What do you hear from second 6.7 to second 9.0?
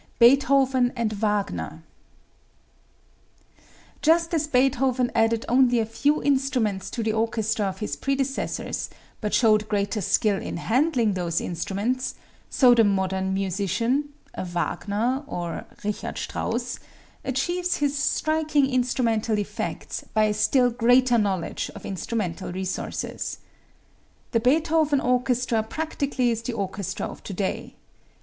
to the orchestra of his predecessors,